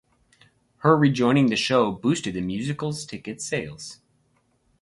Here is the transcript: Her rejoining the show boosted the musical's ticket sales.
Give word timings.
Her 0.77 0.97
rejoining 0.97 1.51
the 1.51 1.55
show 1.55 1.91
boosted 1.91 2.33
the 2.33 2.41
musical's 2.41 3.05
ticket 3.05 3.39
sales. 3.39 3.99